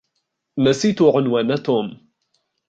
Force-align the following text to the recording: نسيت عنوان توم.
نسيت 0.59 1.01
عنوان 1.01 1.55
توم. 1.63 2.11